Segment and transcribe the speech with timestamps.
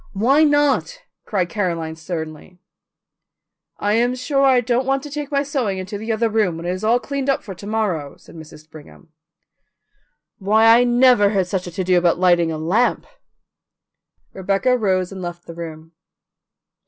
[0.13, 2.57] Why not?" cried Caroline sternly.
[3.77, 6.65] "I am sure I don't want to take my sewing into the other room, when
[6.65, 8.67] it is all cleaned up for to morrow," said Mrs.
[8.67, 9.09] Brigham.
[10.39, 13.05] "Why, I never heard such a to do about lighting a lamp."
[14.33, 15.91] Rebecca rose and left the room.